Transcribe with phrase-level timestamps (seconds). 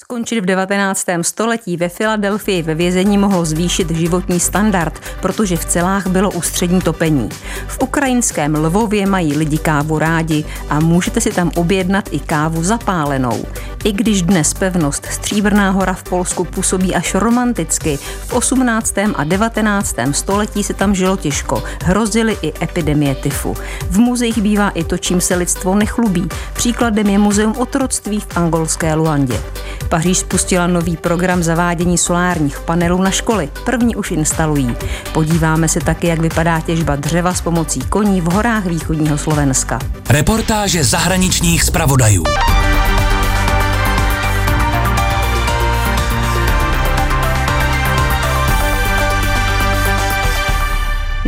[0.00, 1.06] Skončit v 19.
[1.22, 7.28] století ve Filadelfii ve vězení mohlo zvýšit životní standard, protože v celách bylo ústřední topení.
[7.66, 13.44] V ukrajinském Lvově mají lidi kávu rádi a můžete si tam objednat i kávu zapálenou.
[13.84, 17.96] I když dnes pevnost Stříbrná hora v Polsku působí až romanticky,
[18.26, 18.94] v 18.
[19.14, 19.96] a 19.
[20.12, 23.56] století se tam žilo těžko, hrozily i epidemie tyfu.
[23.90, 26.28] V muzeích bývá i to, čím se lidstvo nechlubí.
[26.52, 29.40] Příkladem je muzeum otroctví v angolské Luandě.
[29.88, 33.48] Paříž spustila nový program zavádění solárních panelů na školy.
[33.64, 34.76] První už instalují.
[35.12, 39.78] Podíváme se taky, jak vypadá těžba dřeva s pomocí koní v horách východního Slovenska.
[40.10, 42.24] Reportáže zahraničních zpravodajů.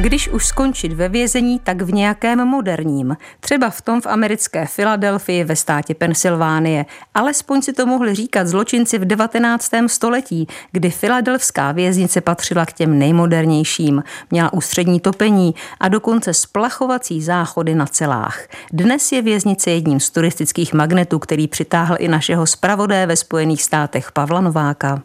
[0.00, 3.16] Když už skončit ve vězení, tak v nějakém moderním.
[3.40, 6.86] Třeba v tom v americké Filadelfii ve státě Pensylvánie.
[7.14, 9.70] Alespoň si to mohli říkat zločinci v 19.
[9.86, 14.02] století, kdy filadelfská věznice patřila k těm nejmodernějším.
[14.30, 18.40] Měla ústřední topení a dokonce splachovací záchody na celách.
[18.72, 24.12] Dnes je věznice jedním z turistických magnetů, který přitáhl i našeho zpravodé ve Spojených státech
[24.12, 25.02] Pavla Nováka.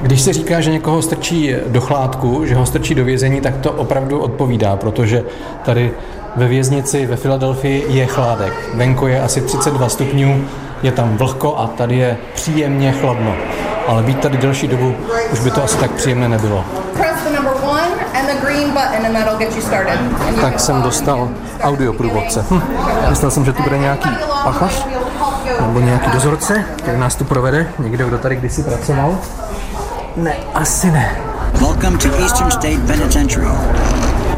[0.00, 3.72] Když se říká, že někoho strčí do chládku, že ho strčí do vězení, tak to
[3.72, 5.24] opravdu odpovídá, protože
[5.64, 5.92] tady
[6.36, 8.52] ve věznici ve Filadelfii je chládek.
[8.74, 10.44] Venko je asi 32 stupňů,
[10.82, 13.34] je tam vlhko a tady je příjemně chladno.
[13.88, 14.94] Ale být tady delší dobu,
[15.32, 16.64] už by to asi tak příjemné nebylo.
[20.40, 21.28] Tak jsem dostal
[21.62, 22.44] audioprůvodce.
[22.50, 22.62] Hm.
[23.10, 24.08] Myslel jsem, že tu bude nějaký
[24.44, 24.86] pachař
[25.60, 29.18] nebo nějaký dozorce, který nás tu provede, někdo, kdo tady kdysi pracoval.
[30.16, 31.16] Ne, asi ne.
[31.60, 33.46] Welcome to Eastern State Penitentiary.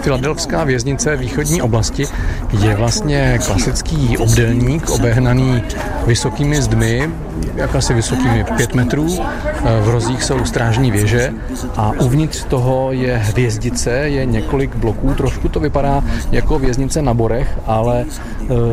[0.01, 2.05] Filadelfská věznice východní oblasti
[2.61, 5.63] je vlastně klasický obdelník obehnaný
[6.07, 7.11] vysokými zdmi,
[7.55, 9.19] jak asi vysokými 5 metrů.
[9.81, 11.33] V rozích jsou strážní věže
[11.77, 15.15] a uvnitř toho je hvězdice, je několik bloků.
[15.15, 18.05] Trošku to vypadá jako věznice na Borech, ale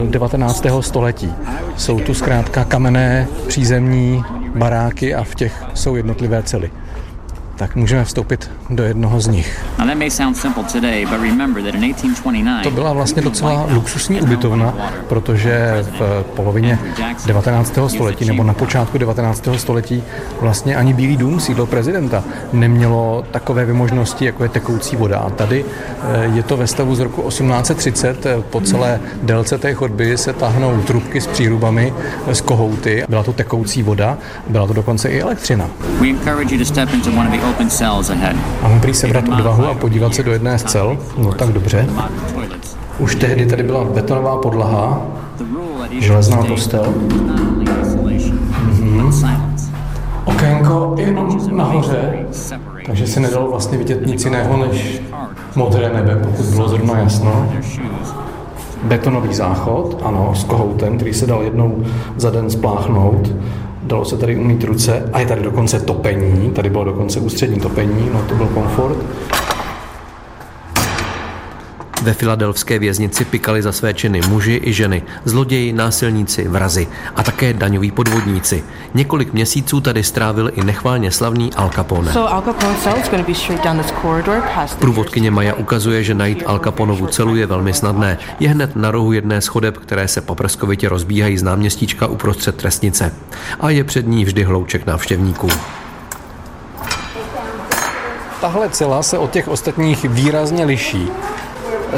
[0.09, 0.66] 19.
[0.66, 1.34] Eh, století.
[1.78, 4.24] Jsou tu zkrátka kamenné přízemní
[4.56, 6.72] baráky a v těch jsou jednotlivé cely
[7.56, 9.66] tak můžeme vstoupit do jednoho z nich.
[12.64, 14.74] To byla vlastně docela luxusní ubytovna,
[15.08, 16.80] protože v polovině
[17.25, 17.80] 19.
[17.88, 19.47] století nebo na počátku 19.
[19.58, 20.03] století
[20.41, 25.20] vlastně ani Bílý dům, sídlo prezidenta, nemělo takové vymožnosti, jako je tekoucí voda.
[25.20, 28.28] A tady eh, je to ve stavu z roku 1830.
[28.50, 31.94] Po celé délce té chodby se tahnou trubky s přírubami,
[32.31, 33.03] z kohouty.
[33.09, 35.70] Byla to tekoucí voda, byla to dokonce i elektřina.
[36.02, 37.43] We encourage you to step into one of the
[38.62, 40.98] Mám prý sebrat odvahu a podívat se do jedné z cel?
[41.18, 41.88] No tak dobře.
[43.00, 45.02] Už tehdy tady byla betonová podlaha,
[46.00, 46.94] železná postel.
[48.70, 49.40] Mm-hmm.
[50.26, 52.26] Okénko jenom nahoře,
[52.86, 55.02] takže se nedalo vlastně vidět nic jiného než
[55.56, 57.50] modré nebe, pokud bylo zrovna jasno.
[58.84, 61.84] Betonový záchod, ano, s kohoutem, který se dal jednou
[62.18, 63.32] za den spláchnout
[63.84, 68.10] dalo se tady umít ruce a je tady dokonce topení, tady bylo dokonce ústřední topení,
[68.14, 68.98] no to byl komfort.
[72.03, 77.53] Ve filadelfské věznici pikali za své činy muži i ženy, zloději, násilníci, vrazi a také
[77.53, 78.64] daňoví podvodníci.
[78.94, 82.14] Několik měsíců tady strávil i nechválně slavný Al Capone.
[84.80, 88.18] Průvodkyně Maja ukazuje, že najít Al Caponovu celu je velmi snadné.
[88.40, 93.14] Je hned na rohu jedné schodeb, které se poprskovitě rozbíhají z náměstíčka uprostřed trestnice.
[93.59, 95.50] A je před ní vždy hlouček návštěvníků.
[98.41, 101.08] Tahle cela se od těch ostatních výrazně liší.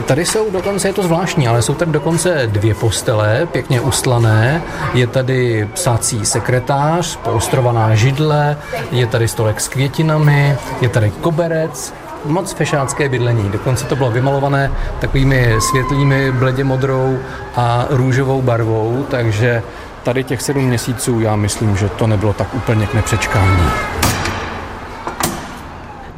[0.01, 4.61] Tady jsou dokonce, je to zvláštní, ale jsou tady dokonce dvě postele, pěkně ustlané.
[4.93, 8.57] Je tady psací sekretář, poostrovaná židle,
[8.91, 11.93] je tady stolek s květinami, je tady koberec,
[12.25, 13.49] moc fešácké bydlení.
[13.49, 17.19] Dokonce to bylo vymalované takovými světlými bledě modrou
[17.55, 19.63] a růžovou barvou, takže
[20.03, 23.63] tady těch sedm měsíců já myslím, že to nebylo tak úplně k nepřečkání.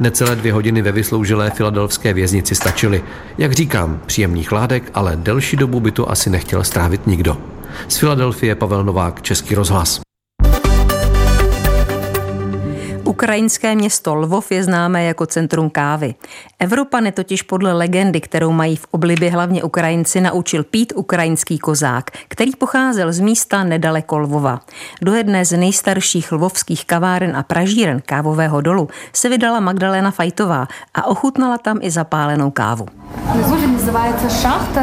[0.00, 3.04] Necelé dvě hodiny ve vysloužilé filadelfské věznici stačily.
[3.38, 7.36] Jak říkám, příjemný chládek, ale delší dobu by to asi nechtěl strávit nikdo.
[7.88, 10.07] Z Filadelfie Pavel Novák, Český rozhlas.
[13.08, 16.14] Ukrajinské město Lvov je známé jako centrum kávy.
[16.58, 22.52] Evropany totiž podle legendy, kterou mají v oblibě hlavně Ukrajinci, naučil pít ukrajinský kozák, který
[22.52, 24.60] pocházel z místa nedaleko Lvova.
[25.02, 31.06] Do jedné z nejstarších lvovských kaváren a pražíren kávového dolu se vydala Magdalena Fajtová a
[31.06, 32.86] ochutnala tam i zapálenou kávu.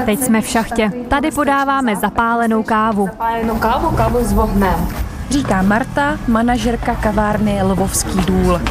[0.05, 0.91] Teď jsme v šachtě.
[1.07, 3.05] Tady podáváme zapálenou kávu.
[3.05, 5.14] Zapálenou kávu, kávu s vohnem.
[5.29, 8.61] Říká Marta, manažerka kavárny Lvovský důl.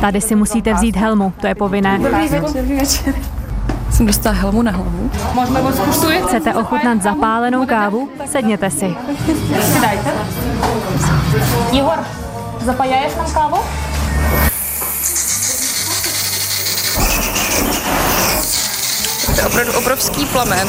[0.00, 1.98] Tady si musíte vzít helmu, to je povinné.
[1.98, 2.42] Dobrý večer.
[2.42, 3.14] Dobrý večer.
[3.90, 5.10] Jsem dostala helmu na hlavu.
[5.34, 8.08] Můžeme vás Chcete ochutnat zapálenou kávu?
[8.26, 8.94] Sedněte si.
[11.72, 11.98] Igor,
[12.64, 13.56] zapájáš nám kávu?
[19.38, 20.68] To je opravdu obrovský plamen.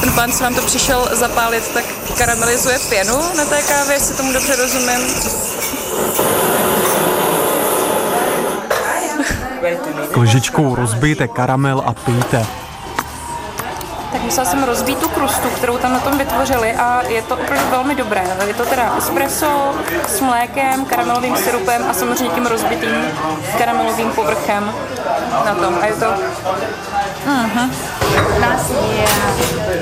[0.00, 1.84] Ten pán, co nám to přišel zapálit, tak
[2.18, 5.14] karamelizuje pěnu na té kávě, jestli tomu dobře rozumím.
[10.16, 12.46] Lžičkou rozbijte karamel a pijte.
[14.12, 17.70] Tak musela jsem rozbít tu krustu, kterou tam na tom vytvořili a je to opravdu
[17.70, 18.24] velmi dobré.
[18.46, 19.74] Je to teda espresso
[20.08, 23.04] s mlékem, karamelovým syrupem a samozřejmě tím rozbitým
[23.58, 24.72] karamelovým povrchem
[25.44, 25.78] na tom.
[25.82, 26.06] A je to...
[27.26, 27.70] Uh-huh.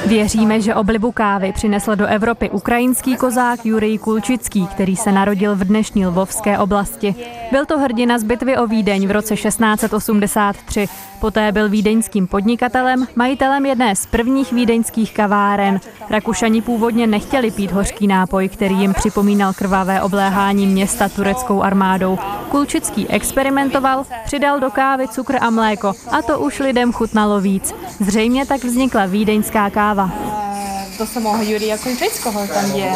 [0.06, 5.64] Věříme, že oblibu kávy přinesl do Evropy ukrajinský kozák Jurij Kulčický, který se narodil v
[5.64, 7.14] dnešní Lvovské oblasti.
[7.50, 10.88] Byl to hrdina z bitvy o Vídeň v roce 1683.
[11.20, 15.80] Poté byl vídeňským podnikatelem, majitelem jedné z prvních vídeňských kaváren.
[16.10, 22.18] Rakušani původně nechtěli pít hořký nápoj, který jim připomínal krvavé obléhání města tureckou armádou.
[22.48, 27.74] Kulčický experimentoval, přidal do kávy cukr a mléko a to už lidem chutnalo víc.
[28.00, 30.10] Zřejmě tak vznikla vídeňská káva
[30.98, 32.92] do samého Juria Končeckého tam je.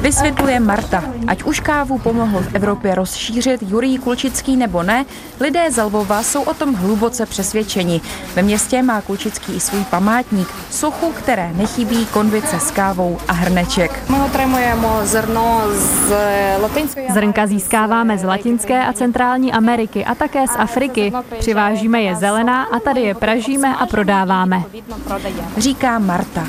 [0.00, 1.04] Vysvětluje Marta.
[1.26, 5.04] Ať už kávu pomohl v Evropě rozšířit Jurij Kulčický nebo ne,
[5.40, 8.00] lidé z Lvova jsou o tom hluboce přesvědčeni.
[8.34, 14.10] Ve městě má Kulčický i svůj památník, sochu, které nechybí konvice s kávou a hrneček.
[14.10, 16.12] My otrimujeme zrno z
[16.62, 17.06] latinské.
[17.12, 21.12] Zrnka získáváme z Latinské a Centrální Ameriky a také z Afriky.
[21.38, 24.62] Přivážíme je zelená a tady je pražíme a prodáváme.
[25.56, 26.46] Říká Marta.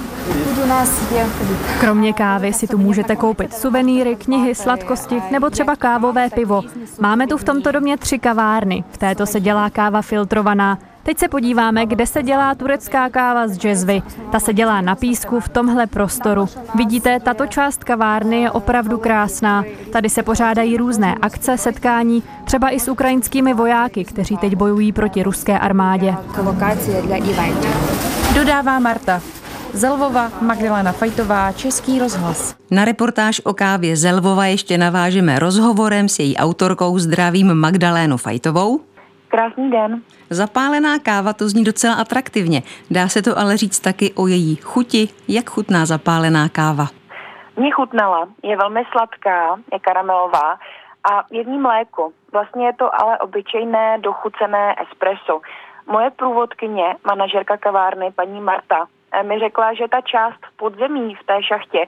[1.80, 6.62] Kromě kávy si tu můžete koupit suvenýry, knihy, sladkosti nebo třeba kávové pivo.
[7.00, 8.84] Máme tu v tomto domě tři kavárny.
[8.92, 10.80] V této se dělá káva filtrovaná.
[11.04, 14.02] Teď se podíváme, kde se dělá turecká káva z jazzvy.
[14.32, 16.50] Ta se dělá na písku v tomhle prostoru.
[16.76, 19.64] Vidíte, tato část kavárny je opravdu krásná.
[19.92, 25.24] Tady se pořádají různé akce, setkání, třeba i s ukrajinskými vojáky, kteří teď bojují proti
[25.24, 26.16] ruské armádě.
[28.36, 29.22] Dodává Marta.
[29.78, 32.56] Zelvova, Magdalena Fajtová, Český rozhlas.
[32.72, 38.80] Na reportáž o kávě Zelvova ještě navážeme rozhovorem s její autorkou zdravím Magdalénu Fajtovou.
[39.28, 40.02] Krásný den.
[40.30, 42.62] Zapálená káva to zní docela atraktivně.
[42.92, 45.10] Dá se to ale říct taky o její chuti.
[45.28, 46.88] Jak chutná zapálená káva?
[47.56, 48.28] Mně chutnala.
[48.44, 50.58] Je velmi sladká, je karamelová
[51.12, 52.12] a je v ní mléko.
[52.32, 55.42] Vlastně je to ale obyčejné dochucené espresso.
[55.88, 58.88] Moje průvodkyně, manažerka kavárny, paní Marta,
[59.24, 61.86] mi řekla, že ta část podzemí v té šachtě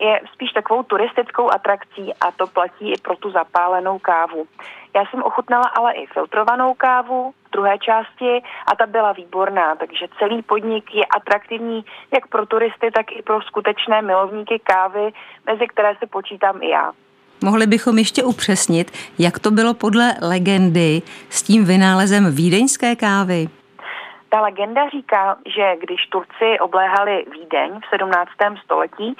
[0.00, 4.46] je spíš takovou turistickou atrakcí a to platí i pro tu zapálenou kávu.
[4.94, 8.42] Já jsem ochutnala ale i filtrovanou kávu v druhé části
[8.72, 11.84] a ta byla výborná, takže celý podnik je atraktivní
[12.14, 15.12] jak pro turisty, tak i pro skutečné milovníky kávy,
[15.46, 16.92] mezi které se počítám i já.
[17.44, 23.48] Mohli bychom ještě upřesnit, jak to bylo podle legendy s tím vynálezem vídeňské kávy?
[24.32, 28.30] Ta legenda říká, že když Turci obléhali Vídeň v 17.
[28.64, 29.16] století,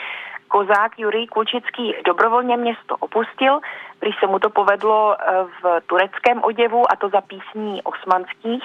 [0.49, 3.61] kozák Jurij Kulčický dobrovolně město opustil,
[4.01, 8.65] když se mu to povedlo eh, v tureckém oděvu, a to za písní osmanských,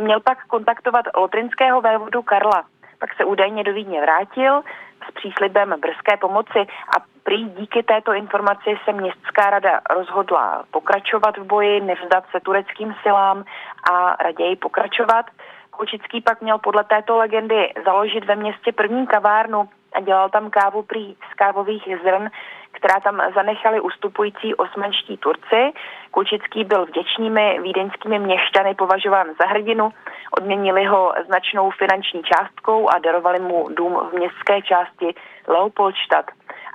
[0.00, 2.64] měl pak kontaktovat lotrinského vévodu Karla.
[2.98, 4.62] Pak se údajně do Vídně vrátil
[5.08, 6.58] s příslibem brzké pomoci
[6.96, 12.94] a prý díky této informaci se městská rada rozhodla pokračovat v boji, nevzdat se tureckým
[13.02, 13.44] silám
[13.92, 15.26] a raději pokračovat.
[15.76, 20.82] Kočický pak měl podle této legendy založit ve městě první kavárnu a dělal tam kávu
[20.82, 22.30] prý z kávových zrn,
[22.72, 25.72] která tam zanechali ustupující osmanští Turci.
[26.10, 29.92] Kučický byl vděčnými vídeňskými měšťany považován za hrdinu,
[30.38, 35.14] odměnili ho značnou finanční částkou a darovali mu dům v městské části
[35.48, 36.30] Leopoldstadt.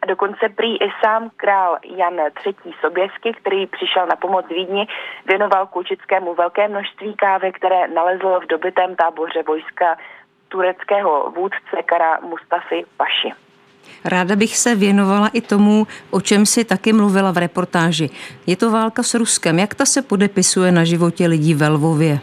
[0.07, 2.13] Dokonce prý i sám král Jan
[2.45, 2.73] III.
[2.81, 4.87] Soběsky, který přišel na pomoc Vídni,
[5.27, 9.97] věnoval Kulčickému velké množství kávy, které nalezl v dobytém táboře vojska
[10.47, 13.31] tureckého vůdce Kara Mustafy Paši.
[14.05, 18.09] Ráda bych se věnovala i tomu, o čem si taky mluvila v reportáži.
[18.47, 19.59] Je to válka s Ruskem.
[19.59, 22.19] Jak ta se podepisuje na životě lidí ve Lvově?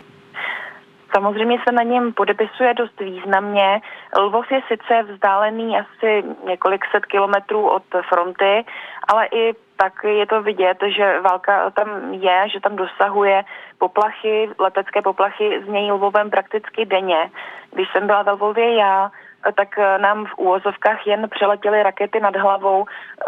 [1.16, 3.80] Samozřejmě se na něm podepisuje dost významně.
[4.18, 8.64] Lvov je sice vzdálený asi několik set kilometrů od fronty,
[9.08, 13.44] ale i tak je to vidět, že válka tam je, že tam dosahuje
[13.78, 17.30] poplachy, letecké poplachy z něj Lvovem prakticky denně.
[17.72, 19.10] Když jsem byla ve Lvově já,
[19.54, 19.68] tak
[19.98, 22.84] nám v úvozovkách jen přeletěly rakety nad hlavou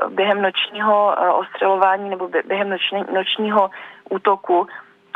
[0.08, 3.70] během nočního ostřelování nebo během noční, nočního
[4.10, 4.66] útoku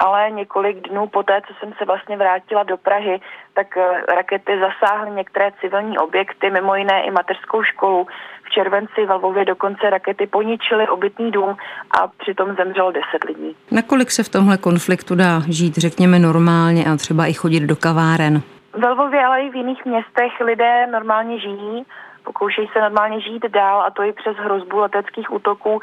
[0.00, 3.21] ale několik dnů poté, co jsem se vlastně vrátila do Prahy,
[3.54, 8.07] tak eh, rakety zasáhly některé civilní objekty, mimo jiné i mateřskou školu.
[8.45, 11.57] V červenci v Lvově dokonce rakety poničily obytný dům
[11.90, 13.57] a přitom zemřelo 10 lidí.
[13.71, 18.42] Nakolik se v tomhle konfliktu dá žít, řekněme, normálně a třeba i chodit do kaváren?
[18.73, 21.87] V Lvově, ale i v jiných městech lidé normálně žijí,
[22.25, 25.81] pokoušejí se normálně žít dál a to i přes hrozbu leteckých útoků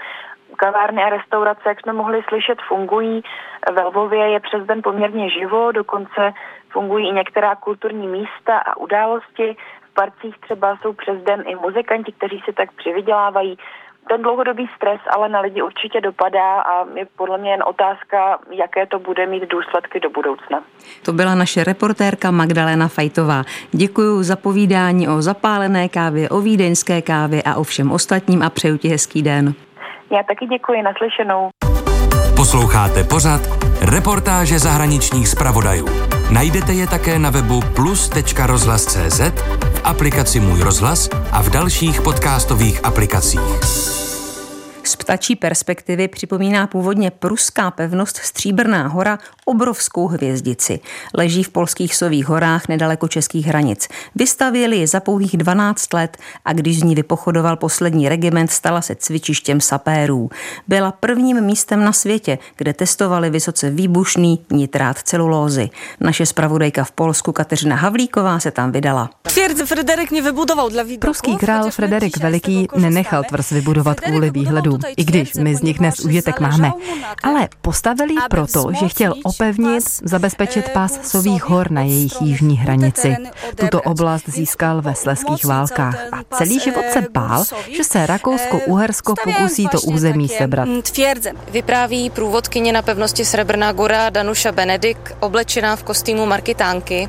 [0.56, 3.24] kavárny a restaurace, jak jsme mohli slyšet, fungují.
[3.74, 6.34] Ve Lvově je přes den poměrně živo, dokonce
[6.70, 9.56] fungují i některá kulturní místa a události.
[9.82, 13.58] V parcích třeba jsou přes den i muzikanti, kteří si tak přivydělávají.
[14.10, 18.86] Ten dlouhodobý stres ale na lidi určitě dopadá a je podle mě jen otázka, jaké
[18.88, 20.64] to bude mít důsledky do budoucna.
[21.06, 23.44] To byla naše reportérka Magdalena Fajtová.
[23.72, 28.78] Děkuji za povídání o zapálené kávě, o vídeňské kávě a o všem ostatním a přeju
[28.78, 29.54] ti hezký den.
[30.12, 31.50] Já taky děkuji, naslyšenou.
[32.38, 33.42] Posloucháte pořad
[33.82, 35.88] Reportáže zahraničních zpravodajů.
[36.30, 39.20] Najdete je také na webu plus.rozhlas.cz,
[39.74, 44.07] v aplikaci Můj rozhlas a v dalších podcastových aplikacích.
[45.08, 50.80] Ptačí perspektivy připomíná původně pruská pevnost Stříbrná hora obrovskou hvězdici.
[51.14, 53.88] Leží v polských Sových horách nedaleko českých hranic.
[54.16, 58.96] Vystavěli ji za pouhých 12 let a když z ní vypochodoval poslední regiment, stala se
[58.96, 60.30] cvičištěm sapérů.
[60.68, 65.70] Byla prvním místem na světě, kde testovali vysoce výbušný nitrát celulózy.
[66.00, 69.10] Naše spravodajka v Polsku Kateřina Havlíková se tam vydala.
[71.00, 76.00] Pruský král Frederik Veliký nenechal tvrz vybudovat kvůli výhledu i když my z nich dnes
[76.00, 76.72] užitek máme.
[77.24, 83.16] Ale postavili ji proto, že chtěl opevnit, zabezpečit pás Sových hor na jejich jižní hranici.
[83.56, 87.44] Tuto oblast získal ve sleských válkách a celý život se bál,
[87.78, 90.70] že se Rakousko-Uhersko pokusí to území sebrat.
[91.52, 97.08] Vypráví průvodkyně na pevnosti Srebrná gora Danuša Benedik, oblečená v kostýmu markitánky.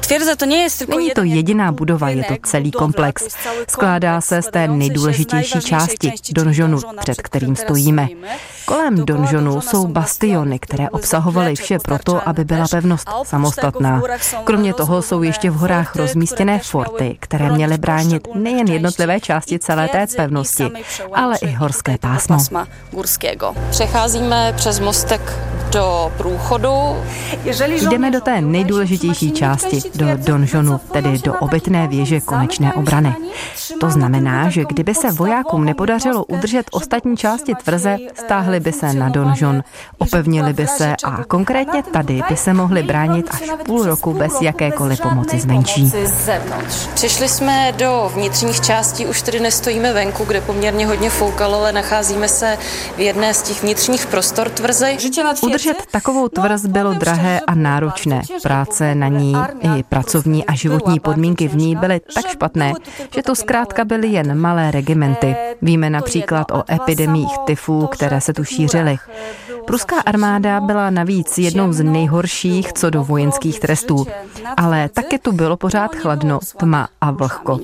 [0.88, 3.28] Není to jediná budova, je to celý komplex.
[3.68, 8.08] Skládá se z té nejdůležitější části, donžonu, před kterým stojíme.
[8.64, 14.02] Kolem donžonu jsou bastiony, které obsahovaly vše proto, aby byla pevnost samostatná.
[14.44, 19.88] Kromě toho jsou ještě v horách rozmístěné forty, které měly bránit nejen jednotlivé části celé
[19.88, 20.70] té pevnosti,
[21.14, 22.38] ale i horské pásmo.
[23.70, 25.38] Přecházíme přes mostek
[25.72, 26.72] do průchodu.
[27.90, 33.16] Jdeme do té nejdůležitější části, do donžonu, tedy do obytné věže konečné obrany.
[33.80, 39.08] To znamená, že kdyby se vojákům nepodařilo udržet ostatní části tvrze, stáhli by se na
[39.08, 39.62] donžon,
[39.98, 45.00] opevnili by se a konkrétně tady by se mohli bránit až půl roku bez jakékoliv
[45.00, 45.92] pomoci zvenčí.
[46.94, 52.28] Přišli jsme do vnitřních částí, už tedy nestojíme venku, kde poměrně hodně foukalo, ale nacházíme
[52.28, 52.58] se
[52.96, 54.96] v jedné z těch vnitřních prostor tvrze.
[55.42, 58.22] Udržet takovou tvrz bylo drahé a náročné.
[58.42, 62.72] Práce na ní i pracovní a životní podmínky v ní byly tak špatné,
[63.14, 65.36] že to zkrátka byly jen malé regimenty.
[65.62, 68.96] Víme například o epidemích tyfů, které se tu šířily.
[69.66, 74.06] Pruská armáda byla navíc jednou z nejhorších co do vojenských trestů,
[74.56, 77.58] ale také tu bylo pořád chladno, tma a vlhko.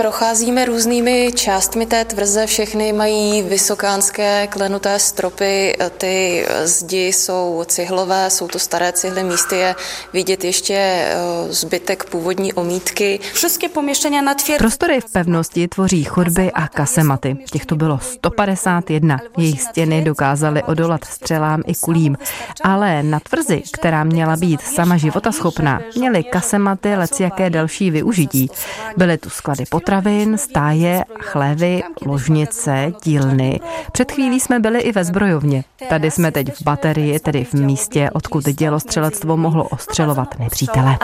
[0.00, 8.48] Procházíme různými částmi té tvrze, všechny mají vysokánské klenuté stropy, ty zdi jsou cihlové, jsou
[8.48, 9.74] to staré cihly, místy je
[10.12, 11.16] vidět ještě eh,
[11.48, 13.20] zbytek původní omítky.
[13.32, 14.58] Všechny poměštění na tvěr...
[14.58, 17.36] Prostory v pevnosti tvoří chodby a kasematy.
[17.52, 19.18] Těchto bylo 151.
[19.38, 22.16] Jejich stěny dokázaly odolat střelám i kulím.
[22.64, 26.88] Ale na tvrzi, která měla být sama životaschopná, měly kasematy
[27.20, 28.50] jaké další využití.
[28.96, 33.60] Byly tu sklady potravin, potravin, stáje, chlévy, ložnice, dílny.
[33.92, 35.64] Před chvílí jsme byli i ve zbrojovně.
[35.88, 40.98] Tady jsme teď v baterii, tedy v místě, odkud dělostřelectvo mohlo ostřelovat nepřítele.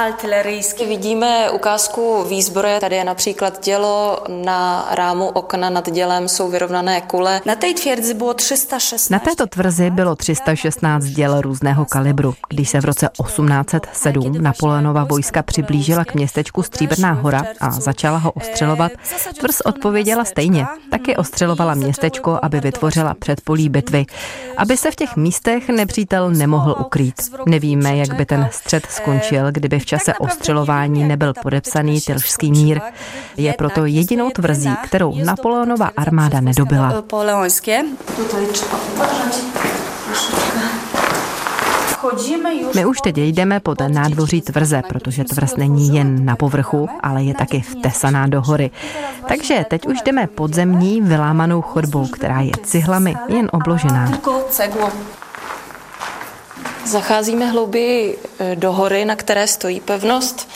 [0.88, 2.80] Vidíme ukázku výzbroje.
[2.80, 7.40] Tady je například dělo, na rámu okna nad dělem jsou vyrovnané kule.
[7.46, 9.10] Na té tvrzi bylo 316.
[9.10, 12.34] Na této tvrzi bylo 316 děl různého kalibru.
[12.48, 18.32] Když se v roce 1807 Napoleonova vojska přiblížila k městečku Stříbrná hora a začala ho
[18.32, 20.66] ostřelovat, ostřelovat, tvrz odpověděla stejně.
[20.90, 24.06] Taky ostřelovala městečko, aby vytvořila předpolí bitvy.
[24.56, 27.14] Aby se v těch místech nepřítel nemohl ukrýt.
[27.46, 32.80] Nevíme, jak by ten střed skončil, kdyby v čase ostřelování nebyl podepsaný Tilšský mír.
[33.36, 37.02] Je proto jedinou tvrzí, kterou Napoleonova armáda nedobila.
[42.74, 47.34] My už teď jdeme pod nádvoří tvrze, protože tvrz není jen na povrchu, ale je
[47.34, 48.70] taky vtesaná do hory.
[49.28, 54.12] Takže teď už jdeme podzemní vylámanou chodbou, která je cihlami jen obložená.
[56.86, 60.48] Zacházíme hlouběji eh, do hory, na které stojí pevnost.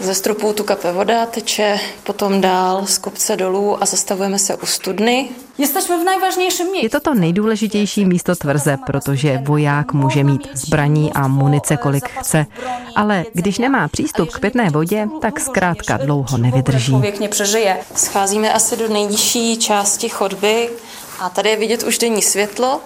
[0.00, 4.66] Ze stropů tu kape voda, teče potom dál z kopce dolů a zastavujeme se u
[4.66, 5.28] studny.
[6.82, 12.46] Je to to nejdůležitější místo tvrze, protože voják může mít zbraní a munice kolik chce,
[12.96, 16.94] ale když nemá přístup k pitné vodě, tak zkrátka dlouho nevydrží.
[17.94, 20.70] Scházíme asi do nejnižší části chodby
[21.20, 22.80] a tady je vidět už denní světlo,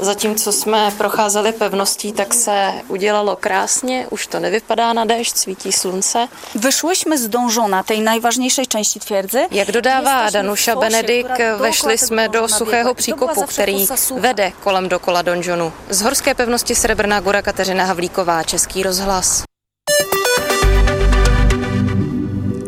[0.00, 6.28] Zatímco jsme procházeli pevností, tak se udělalo krásně, už to nevypadá na déšť, svítí slunce.
[6.54, 9.46] Vyšli jsme z donžona, té nejvážnější části tvěrdze.
[9.50, 11.26] Jak dodává Danuša Benedik,
[11.58, 13.86] vešli jsme do suchého příkopu, který
[14.18, 15.72] vede kolem dokola donžonu.
[15.88, 19.42] Z horské pevnosti Srebrná gora Kateřina Havlíková, Český rozhlas.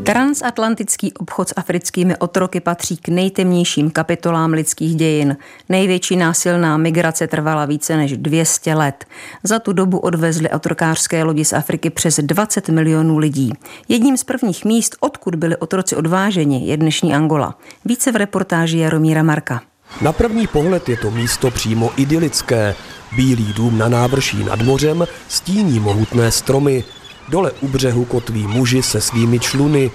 [0.04, 5.36] Transatlantický obchod s africkými otroky patří k nejtemnějším kapitolám lidských dějin.
[5.68, 9.04] Největší násilná migrace trvala více než 200 let.
[9.42, 13.52] Za tu dobu odvezly otrokářské lodi z Afriky přes 20 milionů lidí.
[13.88, 17.58] Jedním z prvních míst, odkud byli otroci odváženi, je dnešní Angola.
[17.84, 19.60] Více v reportáži Jaromíra Marka.
[20.00, 22.74] Na první pohled je to místo přímo idylické.
[23.16, 26.84] Bílý dům na návrší nad mořem stíní mohutné stromy.
[27.28, 29.90] Dole u břehu kotví muži se svými čluny.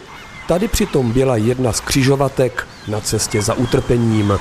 [0.47, 4.33] Tady přitom byla jedna z křižovatek na cestě za utrpením.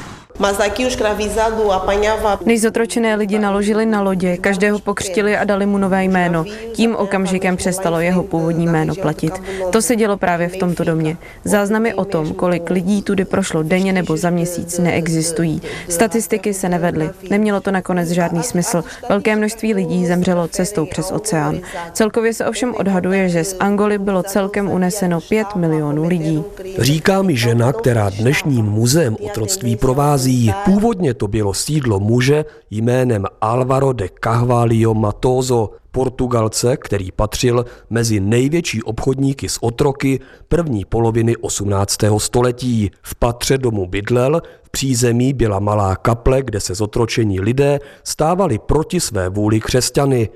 [2.45, 6.45] Než zotročené lidi naložili na lodě, každého pokřtili a dali mu nové jméno.
[6.73, 9.33] Tím okamžikem přestalo jeho původní jméno platit.
[9.71, 11.17] To se dělo právě v tomto domě.
[11.45, 15.63] Záznamy o tom, kolik lidí tudy prošlo denně nebo za měsíc, neexistují.
[15.89, 17.11] Statistiky se nevedly.
[17.31, 18.85] Nemělo to nakonec žádný smysl.
[19.09, 21.59] Velké množství lidí zemřelo cestou přes oceán.
[21.93, 26.45] Celkově se ovšem odhaduje, že z Angoly bylo celkem uneseno 5 milionů lidí.
[26.79, 30.53] Říká mi žena, která dnešním muzeem otroctví provází Azii.
[30.65, 38.83] Původně to bylo sídlo muže jménem Alvaro de Carvalho Matoso, Portugalce, který patřil mezi největší
[38.83, 41.97] obchodníky s otroky první poloviny 18.
[42.19, 42.91] století.
[43.03, 49.01] V patře domu bydlel, v přízemí byla malá kaple, kde se zotročení lidé stávali proti
[49.01, 50.29] své vůli křesťany.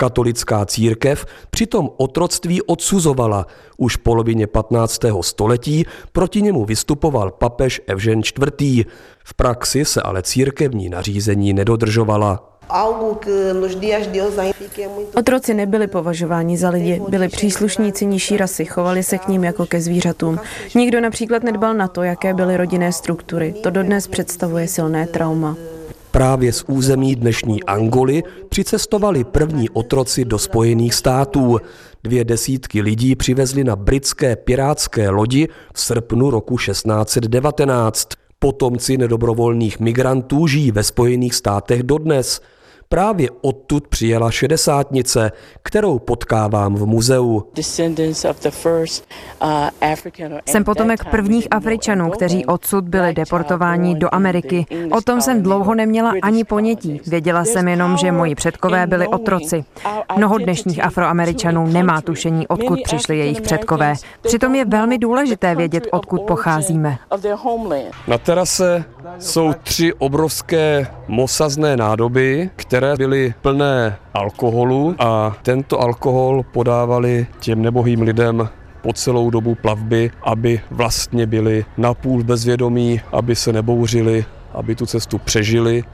[0.00, 3.46] Katolická církev přitom otroctví odsuzovala.
[3.76, 5.00] Už v polovině 15.
[5.20, 8.20] století proti němu vystupoval papež Evžen
[8.60, 8.86] IV.
[9.24, 12.58] V praxi se ale církevní nařízení nedodržovala.
[15.14, 19.80] Otroci nebyli považováni za lidi, byli příslušníci nižší rasy, chovali se k ním jako ke
[19.80, 20.38] zvířatům.
[20.74, 23.54] Nikdo například nedbal na to, jaké byly rodinné struktury.
[23.62, 25.56] To dodnes představuje silné trauma.
[26.18, 31.58] Právě z území dnešní Angoly přicestovali první otroci do Spojených států.
[32.04, 38.08] Dvě desítky lidí přivezli na britské pirátské lodi v srpnu roku 1619.
[38.38, 42.40] Potomci nedobrovolných migrantů žijí ve Spojených státech dodnes–
[42.90, 47.44] Právě odtud přijela šedesátnice, kterou potkávám v muzeu.
[49.42, 49.68] Uh,
[50.46, 54.66] jsem potomek prvních Afričanů, kteří odsud byli deportováni do Ameriky.
[54.90, 57.00] O tom jsem dlouho neměla ani ponětí.
[57.06, 59.64] Věděla jsem jenom, že moji předkové byli otroci.
[60.16, 63.94] Mnoho dnešních Afroameričanů nemá tušení, odkud přišli jejich předkové.
[64.22, 66.98] Přitom je velmi důležité vědět, odkud pocházíme.
[68.06, 68.84] Na terase
[69.18, 78.02] jsou tři obrovské mosazné nádoby, které byly plné alkoholu a tento alkohol podávali těm nebohým
[78.02, 78.48] lidem
[78.82, 85.18] po celou dobu plavby, aby vlastně byli napůl bezvědomí, aby se nebouřili, aby tu cestu
[85.18, 85.84] přežili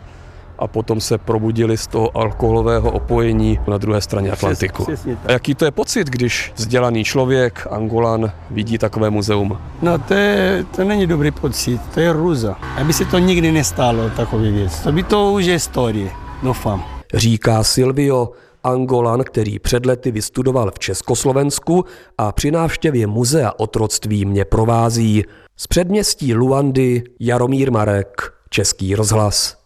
[0.59, 4.87] a potom se probudili z toho alkoholového opojení na druhé straně Atlantiku.
[5.27, 9.59] A jaký to je pocit, když vzdělaný člověk, Angolan, vidí takové muzeum?
[9.83, 12.57] No to, je, to není dobrý pocit, to je růza.
[12.77, 14.81] Aby se to nikdy nestalo, takový věc.
[14.81, 16.11] To by to už je historie,
[16.45, 16.85] doufám.
[17.15, 18.31] Říká Silvio,
[18.65, 21.85] Angolan, který před lety vystudoval v Československu
[22.19, 25.25] a při návštěvě muzea otroctví mě provází.
[25.57, 29.64] Z předměstí Luandy Jaromír Marek, Český rozhlas.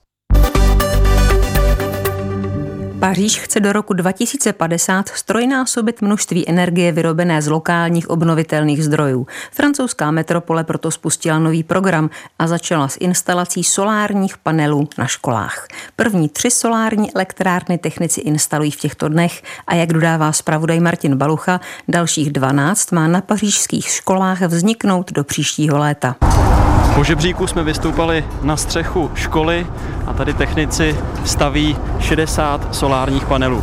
[3.01, 9.27] Paříž chce do roku 2050 strojnásobit množství energie vyrobené z lokálních obnovitelných zdrojů.
[9.53, 15.69] Francouzská metropole proto spustila nový program a začala s instalací solárních panelů na školách.
[15.97, 21.61] První tři solární elektrárny technici instalují v těchto dnech a jak dodává zpravodaj Martin Balucha,
[21.89, 26.17] dalších 12 má na pařížských školách vzniknout do příštího léta.
[26.95, 29.67] Po žebříku jsme vystoupali na střechu školy
[30.07, 32.88] a tady technici staví 60 solárních
[33.29, 33.63] panelů.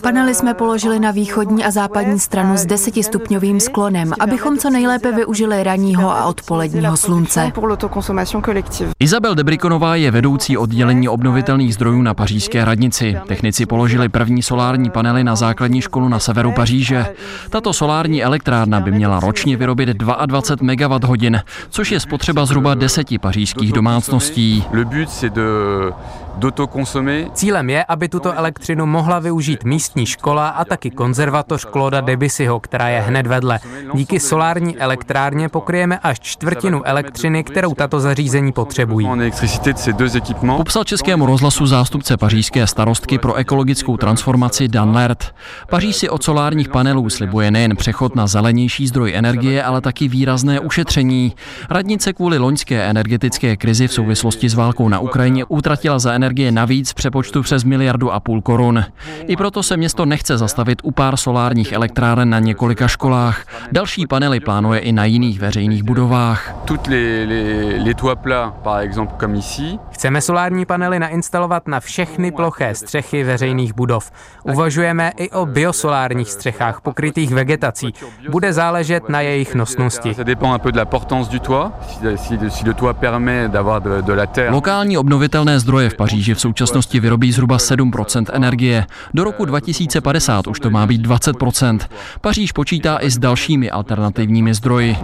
[0.00, 5.62] Panely jsme položili na východní a západní stranu s desetistupňovým sklonem, abychom co nejlépe využili
[5.62, 7.52] ranního a odpoledního slunce.
[8.98, 13.16] Izabel Debrikonová je vedoucí oddělení obnovitelných zdrojů na pařížské radnici.
[13.26, 17.06] Technici položili první solární panely na základní školu na severu Paříže.
[17.50, 23.72] Tato solární elektrárna by měla ročně vyrobit 22 MWh, což je spotřeba zhruba deseti pařížských
[23.72, 24.64] domácností.
[27.32, 32.88] Cílem je, aby tuto elektřinu mohla využít místní škola a taky konzervatoř Claude Debussyho, která
[32.88, 33.60] je hned vedle.
[33.94, 39.08] Díky solární elektrárně pokryjeme až čtvrtinu elektřiny, kterou tato zařízení potřebují.
[40.56, 45.34] Popsal českému rozhlasu zástupce pařížské starostky pro ekologickou transformaci Dan Lert.
[45.70, 50.60] Paříž si od solárních panelů slibuje nejen přechod na zelenější zdroj energie, ale taky výrazné
[50.60, 51.32] ušetření.
[51.70, 56.90] Radnice kvůli loňské energetické krizi v souvislosti s válkou na Ukrajině utratila za energie navíc
[56.90, 58.84] v přepočtu přes miliardu a půl korun.
[59.26, 63.44] I proto se město nechce zastavit u pár solárních elektráren na několika školách.
[63.72, 66.54] Další panely plánuje i na jiných veřejných budovách.
[69.90, 74.10] Chceme solární panely nainstalovat na všechny ploché střechy veřejných budov.
[74.42, 77.92] Uvažujeme i o biosolárních střechách pokrytých vegetací.
[78.30, 80.16] Bude záležet na jejich nosnosti.
[84.48, 87.92] Lokální obnovitelné zdroje v Paříži v současnosti vyrobí zhruba 7
[88.32, 88.86] energie.
[89.14, 91.36] Do roku 2050 už to má být 20
[92.20, 94.96] Paříž počítá i s dalšími alternativními zdroji.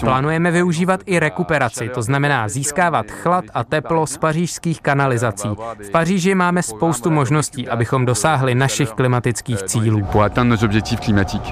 [0.00, 5.48] Plánujeme využívat i rekuperaci, to znamená získávat chlad a teplo z pařížských kanalizací.
[5.88, 10.08] V Paříži máme spoustu možností, abychom dosáhli našich klimatických cílů.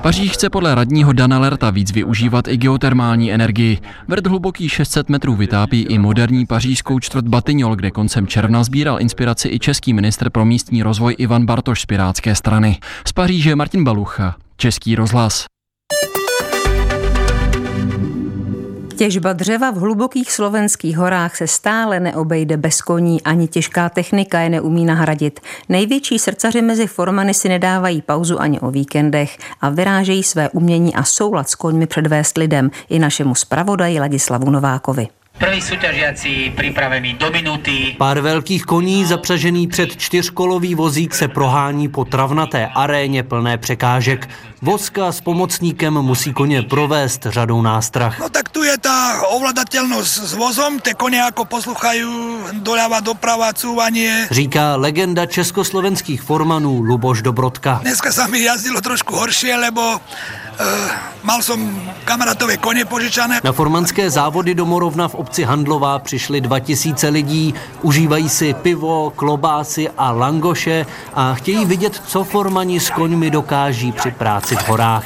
[0.03, 3.79] Paříž chce podle radního Dana Lerta víc využívat i geotermální energii.
[4.09, 9.49] Vrt hluboký 600 metrů vytápí i moderní pařížskou čtvrt Batignol, kde koncem června sbíral inspiraci
[9.49, 12.79] i český ministr pro místní rozvoj Ivan Bartoš z Pirátské strany.
[13.07, 15.45] Z Paříže Martin Balucha, Český rozhlas.
[18.97, 24.51] Těžba dřeva v hlubokých slovenských horách se stále neobejde bez koní, ani těžká technika je
[24.51, 25.41] neumí nahradit.
[25.69, 31.05] Největší srdcaři mezi formany si nedávají pauzu ani o víkendech a vyrážejí své umění a
[31.05, 35.09] soulad s koňmi předvést lidem i našemu zpravodaji Ladislavu Novákovi.
[35.43, 37.95] Prví súťažiaci připravení do minuty.
[37.99, 44.29] Pár velkých koní zapřažený před čtyřkolový vozík se prohání po travnaté aréně plné překážek.
[44.63, 48.19] Vozka s pomocníkem musí koně provést řadou nástrah.
[48.19, 52.03] No tak je ta ovladatelnost s vozom, ty koně jako posluchají
[52.53, 54.29] doľava, doprava, cúvanie.
[54.31, 57.81] Říká legenda československých formanů Luboš Dobrodka.
[57.85, 60.01] Dneska sa mi jazdilo trošku horšie, lebo
[60.53, 60.69] Uh,
[61.25, 61.57] mal som
[62.05, 63.41] kamarátové koně požičané.
[63.45, 69.89] Na formanské závody do Morovna v obci Handlová přišli 2000 lidí, užívají si pivo, klobásy
[69.97, 75.05] a langoše a chtějí vidět, co formani s koňmi dokáží při práci v horách.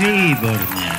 [0.00, 0.90] Výborně.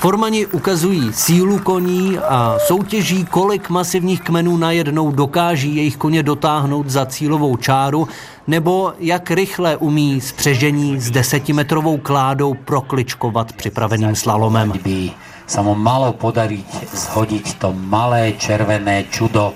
[0.00, 7.06] Formani ukazují sílu koní a soutěží, kolik masivních kmenů najednou dokáží jejich koně dotáhnout za
[7.06, 8.08] cílovou čáru,
[8.46, 14.72] nebo jak rychle umí spřežení s desetimetrovou kládou prokličkovat připraveným slalomem.
[14.84, 15.12] By
[15.50, 19.50] sa mu malo podariť zhodiť to malé červené čudo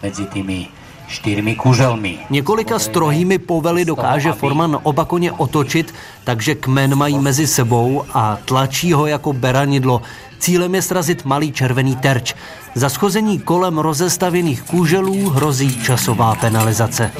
[0.00, 0.75] mezi tými
[1.08, 2.18] čtyřmi kuželmi.
[2.30, 8.92] Několika strohými povely dokáže Forman oba koně otočit, takže kmen mají mezi sebou a tlačí
[8.92, 10.02] ho jako beranidlo.
[10.38, 12.34] Cílem je srazit malý červený terč.
[12.74, 17.12] Za schození kolem rozestavěných kůželů hrozí časová penalizace.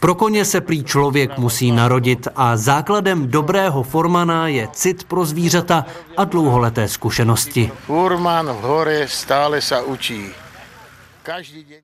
[0.00, 5.84] Pro koně se prý člověk musí narodit a základem dobrého formana je cit pro zvířata
[6.16, 7.70] a dlouholeté zkušenosti.
[7.86, 10.26] Furman v hore stále se učí.
[11.22, 11.74] Každý den...